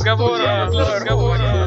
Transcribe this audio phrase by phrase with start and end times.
[0.00, 0.68] разговора.
[0.70, 1.59] Для разговора.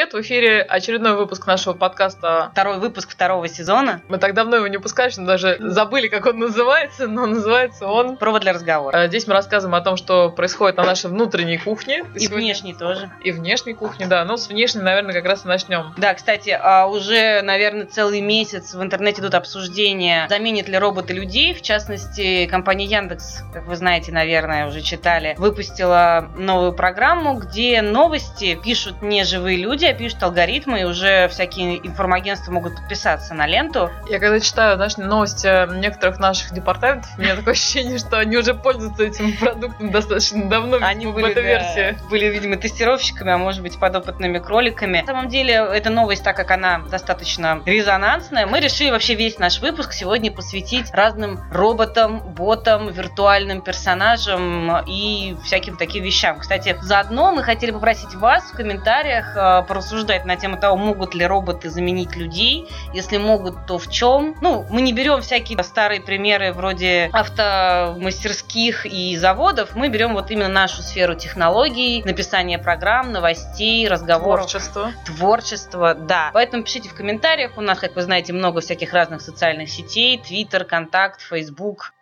[0.00, 0.14] Привет!
[0.14, 2.48] В эфире очередной выпуск нашего подкаста.
[2.52, 4.00] Второй выпуск второго сезона.
[4.08, 8.16] Мы так давно его не пускали, что даже забыли, как он называется, но называется он...
[8.16, 8.96] Провод для разговора.
[8.96, 12.04] Э, Здесь мы рассказываем о том, что происходит на нашей внутренней кухне.
[12.14, 13.10] И внешней тоже.
[13.22, 14.24] И внешней кухне, да.
[14.24, 15.92] Ну, с внешней, наверное, как раз и начнем.
[15.98, 21.52] Да, кстати, а уже, наверное, целый месяц в интернете идут обсуждения, заменят ли роботы людей.
[21.52, 28.58] В частности, компания Яндекс, как вы знаете, наверное, уже читали, выпустила новую программу, где новости
[28.62, 33.90] пишут не живые люди, а пишут алгоритмы, и уже всякие информагентства могут подписаться на ленту.
[34.08, 38.54] Я когда читаю, знаешь, новости некоторых наших департаментов, у меня такое ощущение, что они уже
[38.54, 41.96] пользуются этим продуктом достаточно давно, Они в были, версии.
[42.08, 45.00] были, видимо, тестировщиками, а может быть, подопытными кроликами.
[45.00, 49.60] На самом деле, эта новость, так как она достаточно резонансная, мы решили вообще весь наш
[49.60, 56.38] выпуск сегодня посвятить разным роботам, ботам, виртуальным персонажам и всяким таким вещам.
[56.38, 61.24] Кстати, заодно мы хотели попросить вас в комментариях э, порассуждать на тему того, могут ли
[61.26, 62.68] роботы заменить людей.
[62.92, 64.36] Если могут, то в чем?
[64.42, 69.74] Ну, мы не берем всякие старые примеры вроде автомастерских и заводов.
[69.74, 74.50] Мы берем вот именно нашу сферу технологий, написания программ, новостей, разговоров.
[74.50, 74.92] Творчество.
[75.06, 76.30] Творчество, да.
[76.34, 77.56] Поэтому пишите в комментариях.
[77.56, 80.18] У нас, как вы знаете, много всяких разных социальных сетей.
[80.18, 81.94] Твиттер, Контакт, Фейсбук.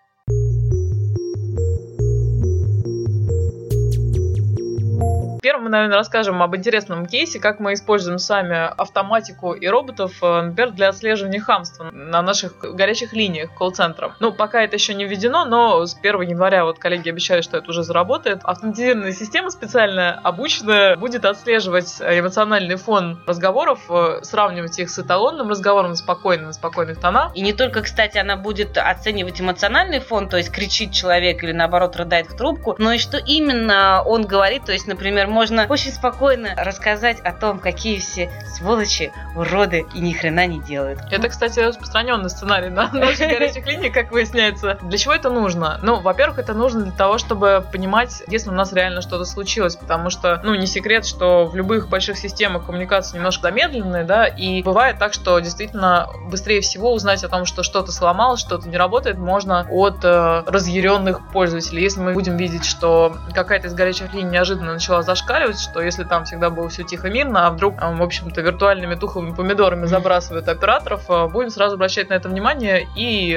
[5.41, 10.42] Первым мы, наверное, расскажем об интересном кейсе, как мы используем сами автоматику и роботов, э,
[10.42, 14.14] например, для отслеживания хамства на наших горячих линиях колл-центром.
[14.20, 17.70] Ну, пока это еще не введено, но с 1 января вот коллеги обещают, что это
[17.70, 18.41] уже заработает.
[18.42, 25.94] Автоматизированная система специально обученная будет отслеживать эмоциональный фон разговоров, э, сравнивать их с эталонным разговором,
[25.94, 27.36] спокойным, спокойных тонах.
[27.36, 31.94] И не только, кстати, она будет оценивать эмоциональный фон, то есть кричит человек или наоборот
[31.97, 36.54] рыдает в трубку, но и что именно он говорит, то есть, например, можно очень спокойно
[36.56, 41.00] рассказать о том, какие все сволочи, уроды и ни хрена не делают.
[41.10, 44.78] Это, кстати, распространенный сценарий на наших горячих линиях, как выясняется.
[44.82, 45.78] Для чего это нужно?
[45.82, 50.10] Ну, во-первых, это нужно для того, чтобы понимать, если у нас реально что-то случилось, потому
[50.10, 54.98] что, ну, не секрет, что в любых больших системах коммуникации немножко замедленные, да, и бывает
[54.98, 59.66] так, что действительно быстрее всего узнать о том, что что-то сломалось, что-то не работает, можно
[59.70, 61.82] от э, разъяренных пользователей.
[61.82, 65.17] Если мы будем видеть, что какая-то из горячих линий неожиданно начала зашкаливать,
[65.60, 69.34] что если там всегда было все тихо мирно, а вдруг, э, в общем-то, виртуальными тухлыми
[69.34, 73.34] помидорами забрасывают операторов, э, будем сразу обращать на это внимание и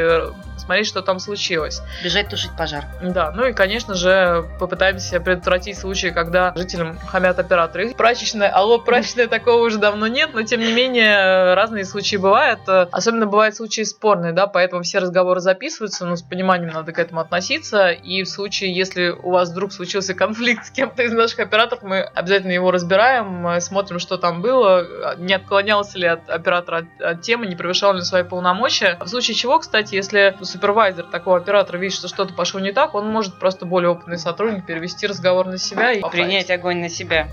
[0.62, 1.82] э, смотреть, что там случилось.
[2.04, 2.86] Бежать тушить пожар.
[3.02, 7.94] Да, ну и, конечно же, попытаемся предотвратить случаи, когда жителям хамят операторы.
[7.94, 12.62] Прачечная, алло, прачечная, такого уже давно нет, но тем не менее разные случаи бывают.
[12.68, 17.22] Особенно бывают случаи спорные, да, поэтому все разговоры записываются, но с пониманием надо к этому
[17.22, 17.90] относиться.
[17.90, 22.02] И в случае, если у вас вдруг случился конфликт с кем-то из наших операторов, мы
[22.02, 27.22] обязательно его разбираем, мы смотрим, что там было, не отклонялся ли от оператора от, от
[27.22, 28.98] темы, не превышал ли свои полномочия.
[29.00, 33.10] В случае чего, кстати, если супервайзер такого оператора видит, что что-то пошло не так, он
[33.10, 37.30] может просто более опытный сотрудник перевести разговор на себя и Принять огонь на себя.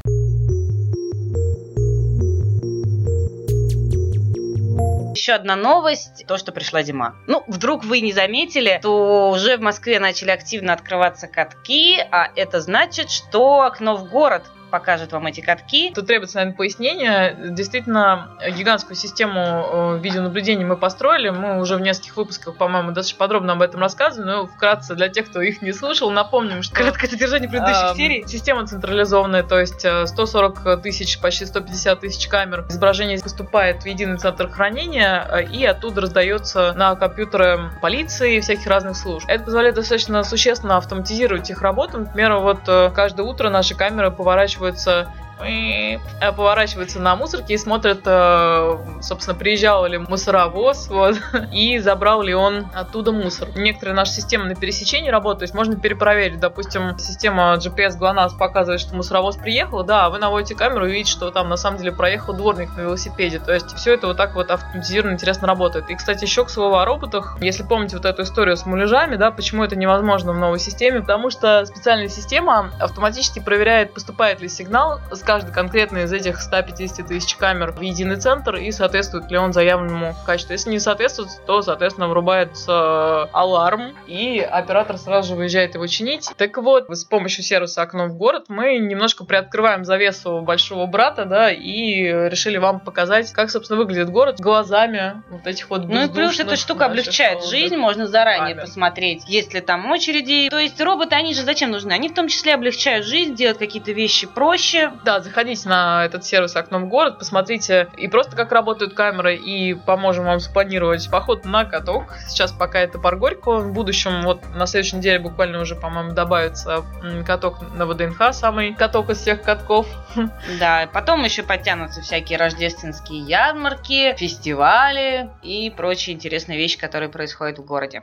[5.15, 7.17] Еще одна новость, то, что пришла зима.
[7.27, 12.61] Ну, вдруг вы не заметили, то уже в Москве начали активно открываться катки, а это
[12.61, 15.93] значит, что окно в город покажет вам эти катки.
[15.95, 17.37] Тут требуется, наверное, пояснение.
[17.51, 21.31] Действительно, гигантскую систему э, видеонаблюдения мы построили.
[21.31, 24.29] Мы уже в нескольких выпусках, по-моему, достаточно подробно об этом рассказывали.
[24.29, 26.75] Но вкратце, для тех, кто их не слушал, напомним, что...
[26.75, 28.25] Краткое содержание предыдущих Эм, серий.
[28.27, 32.67] Система централизованная, то есть э, 140 тысяч, почти 150 тысяч камер.
[32.69, 38.67] Изображение поступает в единый центр хранения э, и оттуда раздается на компьютеры полиции и всяких
[38.67, 39.27] разных служб.
[39.29, 41.99] Это позволяет достаточно существенно автоматизировать их работу.
[41.99, 44.11] Например, вот э, каждое утро наши камеры
[44.59, 45.09] поворачиваются
[45.41, 45.99] э,
[46.33, 51.17] поворачиваются на мусорке и смотрят, э, собственно, приезжал ли мусоровоз, вот,
[51.53, 53.49] и забрал ли он оттуда мусор.
[53.57, 58.81] Некоторые наши системы на пересечении работают, то есть можно перепроверить, допустим, система GPS GLONASS показывает,
[58.81, 61.93] что мусоровоз приехал, да, а вы наводите камеру и видите, что там на самом деле
[61.93, 65.91] проехал дворник на велосипеде, то есть все это вот так вот автоматизированно интересно работает.
[65.91, 69.31] И, кстати, еще к слову о роботах, если помните вот эту историю с муляжами, да,
[69.31, 75.01] почему это невозможно в новой системе, потому что специальная система автоматически проверяет, поступает ли сигнал
[75.11, 79.53] с каждый конкретный из этих 150 тысяч камер в единый центр и соответствует ли он
[79.53, 80.55] заявленному качеству.
[80.55, 86.31] Если не соответствует, то, соответственно, врубается аларм, и оператор сразу же выезжает его чинить.
[86.39, 91.53] Так вот, с помощью сервиса «Окно в город» мы немножко приоткрываем завесу большого брата, да,
[91.53, 96.41] и решили вам показать, как, собственно, выглядит город глазами вот этих вот Ну и плюс
[96.41, 98.65] эта штука облегчает жизнь, можно заранее камер.
[98.65, 100.49] посмотреть, есть ли там очереди.
[100.49, 101.93] То есть роботы, они же зачем нужны?
[101.93, 104.93] Они в том числе облегчают жизнь, делают какие-то вещи проще.
[105.05, 109.75] Да, заходите на этот сервис «Окном в город», посмотрите и просто как работают камеры, и
[109.75, 112.15] поможем вам спланировать поход на каток.
[112.29, 113.59] Сейчас пока это парк Горького.
[113.59, 116.85] В будущем, вот на следующей неделе буквально уже, по-моему, добавится
[117.27, 119.87] каток на ВДНХ, самый каток из всех катков.
[120.59, 127.65] Да, потом еще подтянутся всякие рождественские ярмарки, фестивали и прочие интересные вещи, которые происходят в
[127.65, 128.03] городе.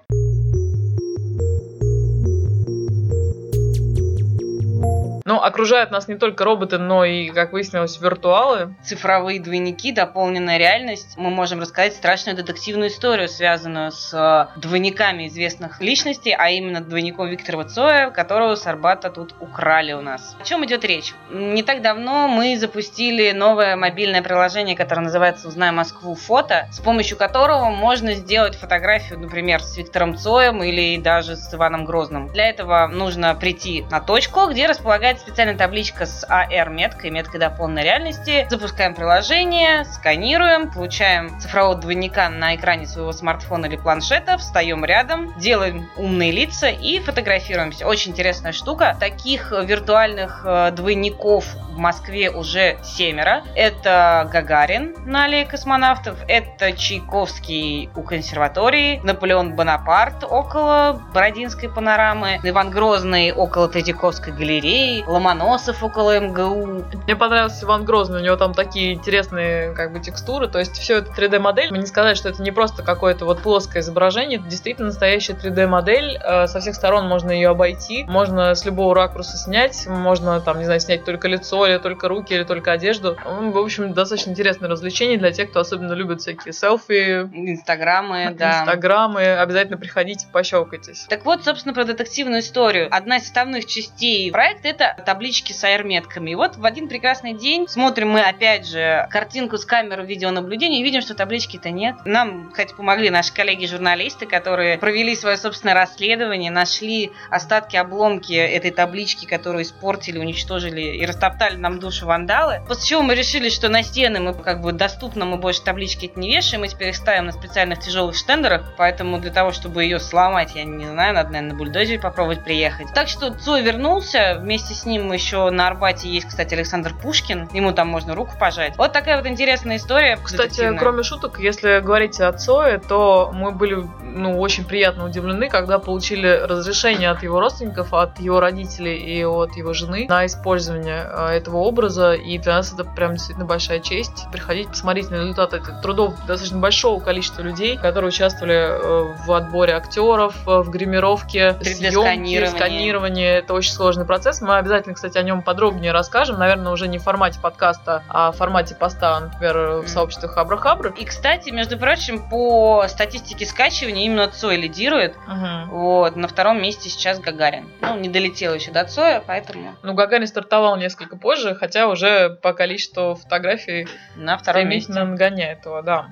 [5.27, 8.75] Но окружают нас не только роботы, но и, как выяснилось, виртуалы.
[8.83, 11.16] Цифровые двойники, дополненная реальность.
[11.18, 17.27] Мы можем рассказать страшную детективную историю, связанную с э, двойниками известных личностей, а именно двойником
[17.27, 20.36] Виктора Цоя, которого с Арбата тут украли у нас.
[20.39, 21.16] О чем идет речь?
[21.31, 26.13] Не так давно мы запустили новое мобильное приложение, которое называется «Узнай Москву.
[26.13, 31.83] Фото», с помощью которого можно сделать фотографию, например, с Виктором Цоем или даже с Иваном
[31.83, 32.27] Грозным.
[32.27, 38.47] Для этого нужно прийти на точку, где располагается специальная табличка с AR-меткой, меткой дополненной реальности.
[38.50, 45.89] Запускаем приложение, сканируем, получаем цифрового двойника на экране своего смартфона или планшета, встаем рядом, делаем
[45.97, 47.88] умные лица и фотографируемся.
[47.88, 48.95] Очень интересная штука.
[49.00, 51.45] Таких виртуальных э, двойников
[51.75, 53.44] в Москве уже семеро.
[53.56, 62.69] Это Гагарин на аллее космонавтов, это Чайковский у консерватории, Наполеон Бонапарт около Бородинской панорамы, Иван
[62.69, 66.84] Грозный около Третьяковской галереи, Ломоносов около МГУ.
[67.06, 70.98] Мне понравился Иван Грозный, у него там такие интересные как бы текстуры, то есть все
[70.98, 71.72] это 3D-модель.
[71.72, 76.18] Мы не сказать, что это не просто какое-то вот плоское изображение, это действительно настоящая 3D-модель.
[76.24, 80.66] Э, Со всех сторон можно ее обойти, можно с любого ракурса снять, можно там, не
[80.66, 83.18] знаю, снять только лицо, или только руки, или только одежду.
[83.25, 88.62] В общем, достаточно интересное развлечение для тех, кто особенно любит всякие селфи, Инстаграмы, да.
[88.62, 89.36] инстаграмы.
[89.38, 91.06] Обязательно приходите, пощелкайтесь.
[91.10, 92.88] Так вот, собственно, про детективную историю.
[92.92, 96.31] Одна из составных частей проекта это таблички с AR-метками.
[96.31, 100.83] И вот в один прекрасный день смотрим мы опять же картинку с камеры видеонаблюдения и
[100.83, 101.95] видим, что таблички-то нет.
[102.06, 109.25] Нам, кстати, помогли наши коллеги-журналисты, которые провели свое собственное расследование, нашли остатки, обломки этой таблички,
[109.25, 112.62] которую испортили, уничтожили и растоптали нам душу вандалы.
[112.68, 116.33] После чего мы решили, что на стены мы как бы доступно мы больше таблички не
[116.33, 120.56] вешаем, мы теперь их ставим на специальных тяжелых штендерах, поэтому для того, чтобы ее сломать,
[120.56, 122.88] я не знаю, надо, наверное, на бульдозере попробовать приехать.
[122.94, 127.72] Так что Цой вернулся, вместе с ним еще на Арбате есть, кстати, Александр Пушкин, ему
[127.72, 128.78] там можно руку пожать.
[128.78, 130.18] Вот такая вот интересная история.
[130.22, 133.86] Кстати, кроме шуток, если говорить о Цое, то мы были
[134.16, 139.56] ну, очень приятно удивлены, когда получили разрешение от его родственников, от его родителей и от
[139.56, 142.14] его жены на использование э, этого образа.
[142.14, 144.26] И для нас это прям действительно большая честь.
[144.32, 150.36] Приходить, посмотреть на результаты трудов достаточно большого количества людей, которые участвовали э, в отборе актеров,
[150.48, 153.38] э, в гримировке, 3D съемке, сканирование.
[153.38, 154.42] Это очень сложный процесс.
[154.42, 156.38] Мы обязательно, кстати, о нем подробнее расскажем.
[156.38, 160.94] Наверное, уже не в формате подкаста, а в формате поста, например, в сообществе Хабра-Хабры.
[160.98, 165.16] И, кстати, между прочим, по статистике скачивания именно Цой лидирует.
[165.27, 165.69] Мгм.
[165.69, 167.69] Вот, на втором месте сейчас Гагарин.
[167.81, 172.54] Ну, не долетел еще до Цоя, поэтому Ну, Гагарин стартовал несколько позже, хотя уже по
[172.54, 174.94] количеству фотографий на втором месте.
[174.94, 176.07] нагоняет его, да.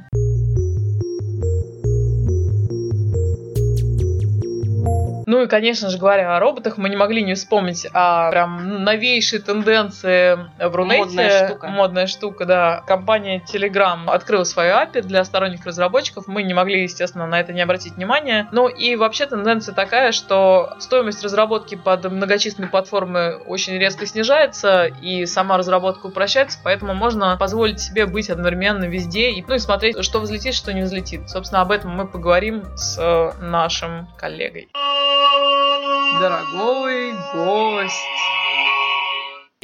[5.34, 9.40] Ну и, конечно же, говоря о роботах, мы не могли не вспомнить о прям новейшей
[9.40, 11.00] тенденции в Рунете.
[11.00, 11.68] Модная штука.
[11.70, 12.84] Модная штука, да.
[12.86, 16.28] Компания Telegram открыла свою API для сторонних разработчиков.
[16.28, 18.48] Мы не могли, естественно, на это не обратить внимания.
[18.52, 25.26] Ну и вообще тенденция такая, что стоимость разработки под многочисленные платформы очень резко снижается, и
[25.26, 30.20] сама разработка упрощается, поэтому можно позволить себе быть одновременно везде и, ну, и смотреть, что
[30.20, 31.28] взлетит, что не взлетит.
[31.28, 34.70] Собственно, об этом мы поговорим с э, нашим коллегой.
[36.20, 37.96] Дорогой гость.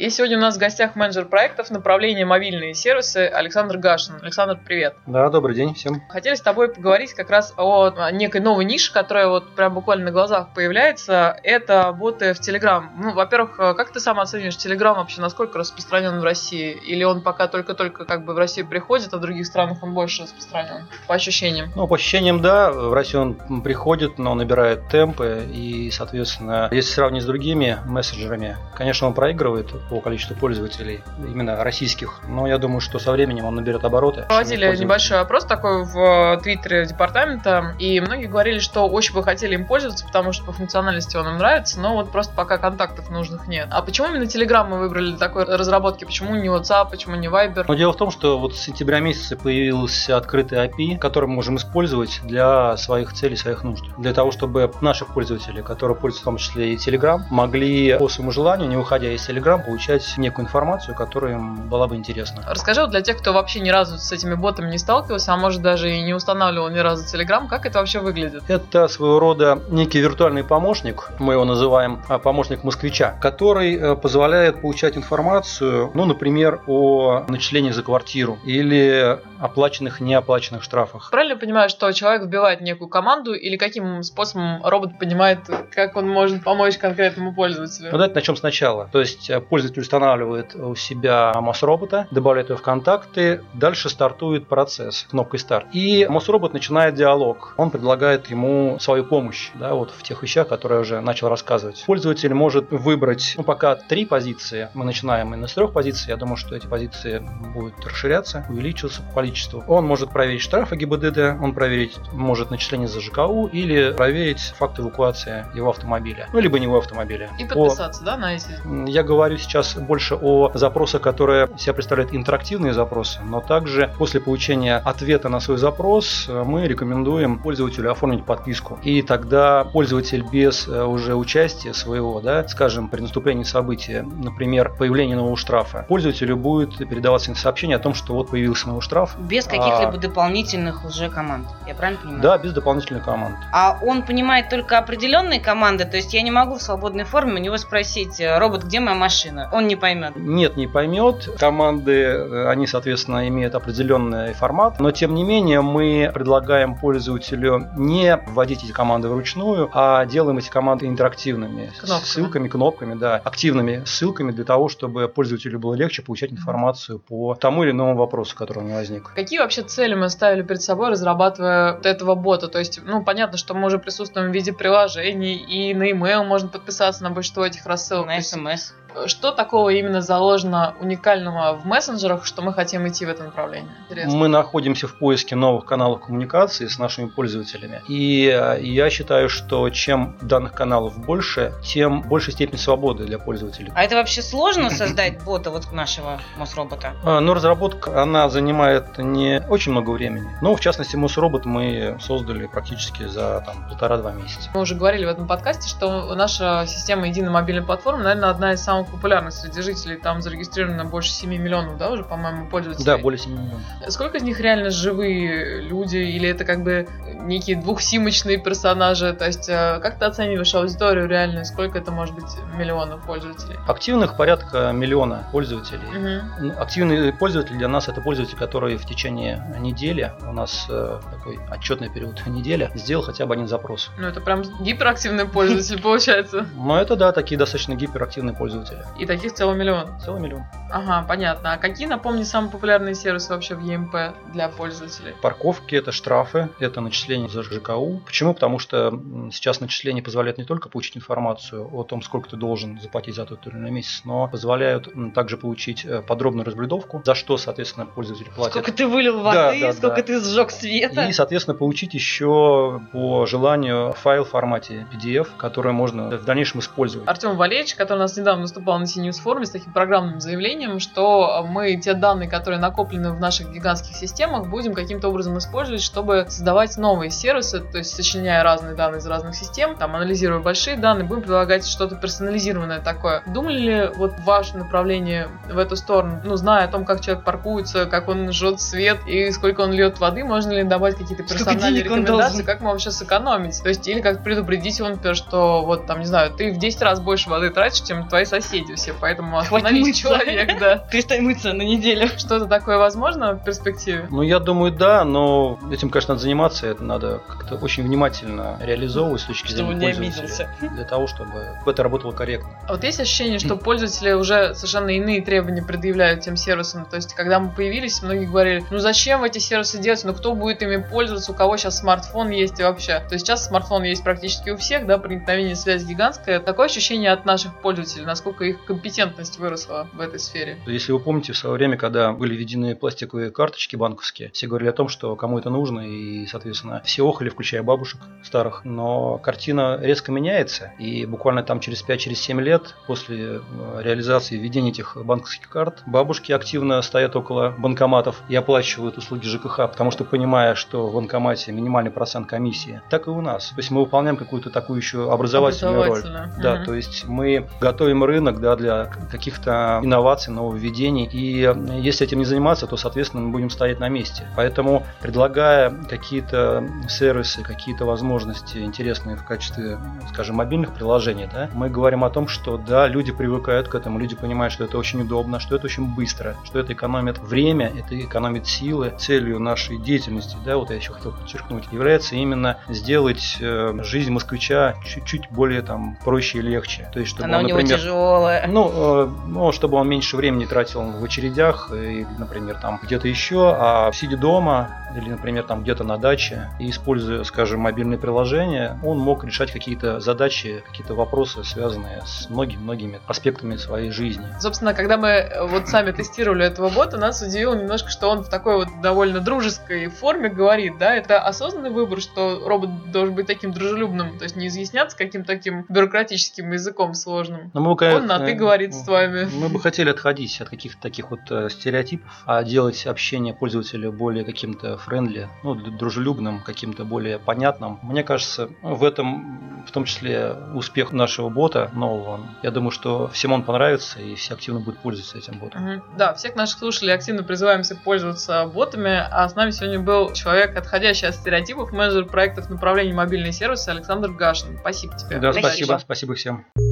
[0.00, 4.14] И сегодня у нас в гостях менеджер проектов направления мобильные сервисы Александр Гашин.
[4.22, 4.96] Александр, привет.
[5.04, 6.02] Да, добрый день всем.
[6.08, 10.10] Хотели с тобой поговорить как раз о некой новой нише, которая вот прям буквально на
[10.10, 11.38] глазах появляется.
[11.42, 12.84] Это боты в Telegram.
[12.96, 16.70] Ну, во-первых, как ты сам оцениваешь Telegram вообще, насколько распространен в России?
[16.70, 20.22] Или он пока только-только как бы в Россию приходит, а в других странах он больше
[20.22, 20.86] распространен?
[21.08, 21.72] По ощущениям.
[21.76, 27.22] Ну, по ощущениям, да, в Россию он приходит, но набирает темпы, и, соответственно, если сравнить
[27.22, 32.20] с другими мессенджерами, конечно, он проигрывает по количеству пользователей, именно российских.
[32.28, 34.24] Но я думаю, что со временем он наберет обороты.
[34.28, 39.66] Проводили небольшой опрос такой в твиттере департамента, и многие говорили, что очень бы хотели им
[39.66, 43.66] пользоваться, потому что по функциональности он им нравится, но вот просто пока контактов нужных нет.
[43.70, 46.04] А почему именно Telegram мы выбрали для такой разработки?
[46.04, 47.64] Почему не WhatsApp, почему не Viber?
[47.66, 51.56] Но дело в том, что вот с сентября месяца появился открытый API, который мы можем
[51.56, 53.84] использовать для своих целей, своих нужд.
[53.98, 58.30] Для того, чтобы наши пользователи, которые пользуются в том числе и Telegram, могли по своему
[58.30, 62.44] желанию, не уходя из Telegram, получать некую информацию, которая им была бы интересна.
[62.46, 65.62] Расскажи вот для тех, кто вообще ни разу с этими ботами не сталкивался, а может
[65.62, 68.42] даже и не устанавливал ни разу Telegram, как это вообще выглядит?
[68.48, 74.60] Это своего рода некий виртуальный помощник, мы его называем а, помощник москвича, который э, позволяет
[74.60, 81.08] получать информацию, ну, например, о начислениях за квартиру или оплаченных, неоплаченных штрафах.
[81.10, 85.38] Правильно я понимаю, что человек вбивает некую команду или каким способом робот понимает,
[85.74, 87.86] как он может помочь конкретному пользователю?
[87.86, 88.90] Ну, давайте начнем сначала.
[88.92, 89.40] То есть э,
[89.70, 95.66] пользователь устанавливает у себя МОС-робота, добавляет его в контакты, дальше стартует процесс кнопкой старт.
[95.72, 97.54] И МОС-робот начинает диалог.
[97.56, 101.84] Он предлагает ему свою помощь да, вот в тех вещах, которые я уже начал рассказывать.
[101.86, 104.68] Пользователь может выбрать, ну, пока три позиции.
[104.74, 106.08] Мы начинаем именно с трех позиций.
[106.08, 107.22] Я думаю, что эти позиции
[107.54, 109.64] будут расширяться, увеличиваться по количеству.
[109.68, 115.46] Он может проверить штрафы ГИБДД, он проверить может начисление за ЖКУ или проверить факт эвакуации
[115.54, 116.28] его автомобиля.
[116.32, 117.30] Ну, либо не его автомобиля.
[117.38, 118.46] И По- подписаться, да, на эти?
[118.90, 124.76] я говорю сейчас больше о запросах, которые себя представляют интерактивные запросы, но также после получения
[124.76, 128.78] ответа на свой запрос э, мы рекомендуем пользователю оформить подписку.
[128.82, 135.16] И тогда пользователь без э, уже участия своего, да, скажем, при наступлении события, например, появления
[135.16, 139.16] нового штрафа, пользователю будет передаваться сообщение о том, что вот появился новый штраф.
[139.18, 139.98] Без каких-либо А.
[139.98, 141.46] дополнительных уже команд.
[141.66, 142.22] Я правильно понимаю?
[142.22, 143.36] Да, без дополнительных команд.
[143.52, 147.38] А он понимает только определенные команды, то есть я не могу в свободной форме у
[147.38, 149.39] него спросить, робот, где моя машина?
[149.52, 150.14] Он не поймет.
[150.16, 151.28] Нет, не поймет.
[151.38, 154.80] Команды, э, они, соответственно, имеют определенный формат.
[154.80, 160.50] Но, тем не менее, мы предлагаем пользователю не вводить эти команды вручную, а делаем эти
[160.50, 161.72] команды интерактивными.
[161.78, 162.04] Кнопками.
[162.04, 163.16] Ссылками, кнопками, да.
[163.16, 168.36] Активными ссылками для того, чтобы пользователю было легче получать информацию по тому или иному вопросу,
[168.36, 169.10] который у него возник.
[169.14, 172.48] Какие вообще цели мы ставили перед собой, разрабатывая вот этого бота?
[172.48, 176.48] То есть, ну, понятно, что мы уже присутствуем в виде приложений, и на email можно
[176.48, 178.06] подписаться на большинство этих рассылок.
[178.06, 178.72] На смс.
[179.06, 183.70] Что такого именно заложено уникального в мессенджерах, что мы хотим идти в это направление?
[183.84, 184.16] Интересно.
[184.16, 187.82] Мы находимся в поиске новых каналов коммуникации с нашими пользователями.
[187.88, 193.72] И э, я считаю, что чем данных каналов больше, тем больше степень свободы для пользователей.
[193.74, 196.94] А это вообще сложно создать бота вот нашего Мосробота?
[197.04, 200.28] А, Но разработка, она занимает не очень много времени.
[200.40, 204.50] Но, в частности, Мосробот мы создали практически за там, полтора-два месяца.
[204.54, 208.60] Мы уже говорили в этом подкасте, что наша система единой мобильной платформы, наверное, одна из
[208.62, 209.96] самых популярных среди жителей.
[209.96, 212.84] Там зарегистрировано больше 7 миллионов, да, уже, по-моему, пользователей.
[212.84, 213.60] Да, более 7 миллионов.
[213.88, 216.88] Сколько из них реально живые люди, или это как бы
[217.20, 219.12] некие двухсимочные персонажи?
[219.12, 221.44] То есть, э, как ты оцениваешь аудиторию реально?
[221.44, 223.56] Сколько это может быть миллионов пользователей?
[223.66, 225.86] Активных порядка миллиона пользователей.
[225.92, 226.32] Мгм.
[226.40, 231.38] Ну, Активный пользователь для нас это пользователь, который в течение недели, у нас э, такой
[231.50, 233.90] отчетный период неделя, сделал хотя бы один запрос.
[233.98, 236.46] Ну, это прям гиперактивный пользователь получается.
[236.56, 238.69] Но это да, такие достаточно гиперактивные пользователи.
[238.98, 239.98] И таких целый миллион.
[240.00, 240.42] Целый миллион.
[240.70, 241.54] Ага, понятно.
[241.54, 243.94] А какие, напомни, самые популярные сервисы вообще в ЕМП
[244.32, 245.14] для пользователей?
[245.20, 248.00] Парковки это штрафы, это начисление за ЖКУ.
[248.06, 248.34] Почему?
[248.34, 248.90] Потому что
[249.32, 253.46] сейчас начисление позволяет не только получить информацию о том, сколько ты должен заплатить за тот
[253.46, 258.52] или иной месяц, но позволяют также получить э, подробную разблюдовку, за что, соответственно, пользователь платит.
[258.52, 260.02] Сколько ты вылил Да, воды, да, сколько да.
[260.02, 261.06] ты сжег света.
[261.06, 267.08] И, соответственно, получить еще по желанию файл в формате PDF, который можно в дальнейшем использовать.
[267.08, 271.44] Артем Валерьевич, который у нас недавно выступал на CNews форуме с таким программным заявлением, что
[271.48, 276.76] мы те данные, которые накоплены в наших гигантских системах, будем каким-то образом использовать, чтобы создавать
[276.76, 281.22] новые сервисы, то есть сочиняя разные данные из разных систем, там анализируя большие данные, будем
[281.22, 283.22] предлагать что-то персонализированное такое.
[283.26, 286.20] Думали ли вот ваше направление в эту сторону?
[286.24, 289.98] Ну, зная о том, как человек паркуется, как он жжет свет и сколько он льет
[289.98, 293.62] воды, можно ли добавить какие-то персональные рекомендации, как мы вообще сэкономить?
[293.62, 296.82] То есть, или как предупредить его, например, что вот там, не знаю, ты в 10
[296.82, 300.02] раз больше воды тратишь, чем твои соседи все, поэтому остановись, мыться.
[300.02, 300.58] человек.
[300.58, 300.78] Да.
[300.90, 302.08] Перестань мыться на неделю.
[302.16, 304.06] Что-то такое возможно в перспективе?
[304.10, 309.22] Ну, я думаю, да, но этим, конечно, надо заниматься, это надо как-то очень внимательно реализовывать
[309.22, 310.48] с точки Чтобы зрения не пользователя.
[310.60, 312.50] Для того, чтобы это работало корректно.
[312.66, 316.84] А вот есть ощущение, что пользователи уже совершенно иные требования предъявляют тем сервисам?
[316.86, 320.62] То есть, когда мы появились, многие говорили, ну зачем эти сервисы делать, ну кто будет
[320.62, 323.00] ими пользоваться, у кого сейчас смартфон есть и вообще.
[323.08, 326.40] То есть сейчас смартфон есть практически у всех, да, проникновение связи гигантское.
[326.40, 330.58] Такое ощущение от наших пользователей, насколько их компетентность выросла в этой сфере.
[330.66, 334.72] Если вы помните, в свое время, когда были введены пластиковые карточки банковские, все говорили о
[334.72, 338.64] том, что кому это нужно, и, соответственно, все охали, включая бабушек старых.
[338.64, 343.40] Но картина резко меняется, и буквально там через 5-7 лет после э,
[343.82, 349.90] реализации введения этих банковских карт, бабушки активно стоят около банкоматов и оплачивают услуги ЖКХ, потому
[349.90, 353.50] что понимая, что в банкомате минимальный процент комиссии, так и у нас.
[353.50, 355.98] То есть мы выполняем какую-то такую еще образовательную роль.
[355.98, 356.42] Образовательно.
[356.42, 361.08] Да, то есть мы готовим рынок да, для каких-то инноваций, нововведений.
[361.10, 364.26] И э, если этим не заниматься, то, соответственно, мы будем стоять на месте.
[364.36, 369.78] Поэтому, предлагая какие-то сервисы, какие-то возможности интересные в качестве,
[370.12, 374.14] скажем, мобильных приложений, да, мы говорим о том, что да, люди привыкают к этому, люди
[374.16, 378.46] понимают, что это очень удобно, что это очень быстро, что это экономит время, это экономит
[378.46, 378.92] силы.
[378.98, 384.74] Целью нашей деятельности, да, вот я еще хотел подчеркнуть, является именно сделать э, жизнь москвича
[384.84, 386.88] чуть-чуть более там проще и легче.
[386.92, 387.78] То есть, чтобы Она он, у него например,
[388.20, 388.46] тяжелая.
[388.46, 393.54] ну, э, ну, чтобы он меньше времени тратил в очередях, и, например, там где-то еще,
[393.56, 398.98] а сидя дома или, например, там где-то на даче и используя, скажем, мобильные приложения, он
[398.98, 404.26] мог решать какие-то задачи, какие-то вопросы, связанные с многими-многими аспектами своей жизни.
[404.40, 408.28] Собственно, когда мы э, вот сами тестировали этого бота, нас удивило немножко, что он в
[408.28, 413.52] такой вот довольно дружеской форме говорит, да, это осознанный выбор, что робот должен быть таким
[413.52, 417.50] дружелюбным, то есть не изъясняться каким-то таким бюрократическим языком сложным.
[417.54, 419.28] Но мы бы, Он на «ты» э, говорит с вами.
[419.32, 424.24] Мы бы хотели отходить от каких-то таких вот э, стереотипов, а делать общение пользователя более
[424.24, 427.78] каким-то френдли, ну, дружелюбным, каким-то более понятным.
[427.82, 432.20] Мне кажется, в этом в том числе успех нашего бота нового.
[432.42, 435.62] Я думаю, что всем он понравится и все активно будут пользоваться этим ботом.
[435.62, 435.84] Мгм.
[435.96, 441.08] Да, всех наших слушателей активно призываемся пользоваться ботами, а с нами сегодня был человек, отходящий
[441.08, 444.58] от стереотипов, менеджер проектов направления мобильные сервисы Александр Гашин.
[444.58, 445.18] Спасибо тебе.
[445.18, 445.50] Да, Спасибо.
[445.50, 446.69] спасибо, спасибо всем.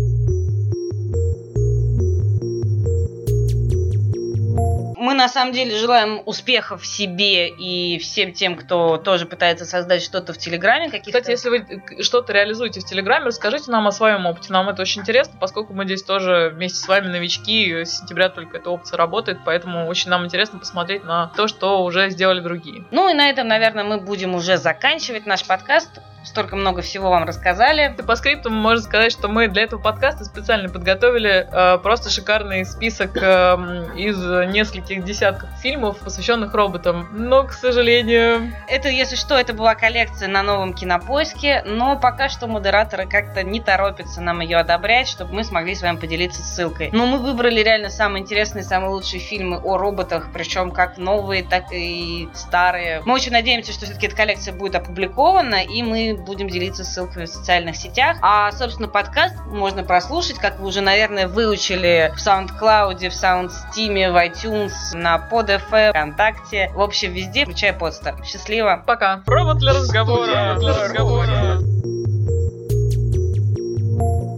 [5.18, 10.38] На самом деле желаем успехов себе и всем тем, кто тоже пытается создать что-то в
[10.38, 10.88] Телеграме.
[10.88, 14.52] Кстати, если вы э, что-то реализуете в Телеграме, расскажите нам о своем опыте.
[14.52, 17.64] Нам это очень интересно, поскольку мы здесь тоже вместе с вами новички.
[17.64, 21.82] и С сентября только эта опция работает, поэтому очень нам интересно посмотреть на то, что
[21.82, 22.84] уже сделали другие.
[22.92, 26.00] Ну и на этом, наверное, мы будем уже заканчивать наш подкаст.
[26.25, 27.94] Столько много всего вам рассказали.
[28.06, 33.16] По скрипту можно сказать, что мы для этого подкаста специально подготовили э, просто шикарный список
[33.16, 33.56] э,
[33.96, 34.16] из
[34.52, 37.08] нескольких десятков фильмов, посвященных роботам.
[37.12, 42.47] Но, к сожалению, Это, если что, это была коллекция на новом кинопоиске, но пока что
[42.47, 46.90] модераторы как-то не торопятся нам ее одобрять, чтобы мы смогли с вами поделиться ссылкой.
[46.93, 51.73] Но мы выбрали реально самые интересные, самые лучшие фильмы о роботах, причем как новые, так
[51.73, 53.02] и старые.
[53.04, 57.28] Мы очень надеемся, что все-таки эта коллекция будет опубликована, и мы будем делиться ссылками в
[57.28, 58.16] социальных сетях.
[58.23, 64.16] А, собственно, подкаст можно прослушать, как вы уже, наверное, выучили в SoundCloud, в SoundSteam, в
[64.16, 68.16] iTunes, на PodFM, ВКонтакте, в общем, везде, включая подстер.
[68.25, 68.82] Счастливо!
[68.88, 69.23] пока.
[69.26, 70.54] Робот для разговора.
[70.54, 71.77] Робот для разговора.